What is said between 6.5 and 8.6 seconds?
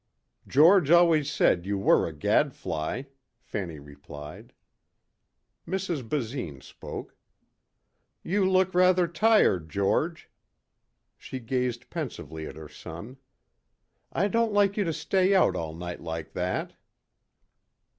spoke. "You